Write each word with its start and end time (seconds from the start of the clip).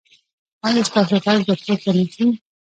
ایا 0.65 0.81
ستاسو 0.89 1.15
غږ 1.23 1.39
به 1.47 1.53
پورته 1.61 1.89
نه 1.97 2.05
شي؟ 2.13 2.25